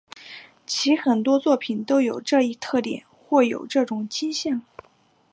[0.65, 4.63] 其很多作品都有这一特点或有这种倾向。